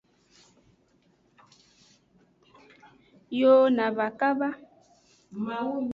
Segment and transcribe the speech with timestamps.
[3.39, 4.49] Yo na va kaba.